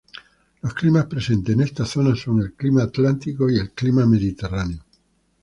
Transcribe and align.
Los 0.63 0.73
climas 0.73 1.05
presentes 1.05 1.53
en 1.53 1.61
esta 1.61 1.85
zona 1.85 2.15
son 2.15 2.41
el 2.41 2.53
clima 2.53 2.81
atlántico, 2.81 3.47
y 3.51 3.59
el 3.59 3.69
clima 3.73 4.03
mediterráneo. 4.07 4.79